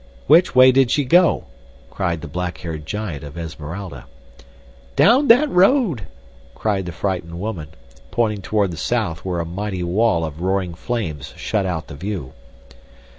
[0.25, 1.43] "Which way did she go?"
[1.91, 4.07] cried the black haired giant of Esmeralda.
[4.95, 6.07] "Down that road,"
[6.55, 7.67] cried the frightened woman,
[8.09, 12.33] pointing toward the south where a mighty wall of roaring flames shut out the view.